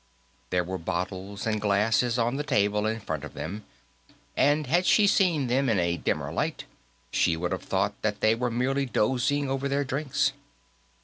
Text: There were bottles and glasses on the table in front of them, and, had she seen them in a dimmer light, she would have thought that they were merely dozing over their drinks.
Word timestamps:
There 0.49 0.63
were 0.63 0.79
bottles 0.79 1.45
and 1.45 1.61
glasses 1.61 2.17
on 2.17 2.35
the 2.35 2.43
table 2.43 2.87
in 2.87 3.01
front 3.01 3.23
of 3.23 3.35
them, 3.35 3.65
and, 4.35 4.65
had 4.65 4.87
she 4.87 5.05
seen 5.05 5.45
them 5.45 5.69
in 5.69 5.77
a 5.77 5.95
dimmer 5.95 6.33
light, 6.33 6.65
she 7.11 7.37
would 7.37 7.51
have 7.51 7.61
thought 7.65 7.93
that 8.01 8.19
they 8.19 8.33
were 8.33 8.49
merely 8.49 8.87
dozing 8.87 9.47
over 9.47 9.69
their 9.69 9.83
drinks. 9.83 10.33